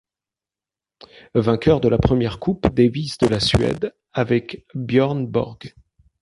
Vainqueur 1.35 1.79
de 1.79 1.87
la 1.87 1.99
première 1.99 2.39
Coupe 2.39 2.73
Davis 2.73 3.19
de 3.19 3.27
la 3.27 3.39
Suède 3.39 3.93
avec 4.13 4.65
Björn 4.73 5.27
Borg. 5.29 5.75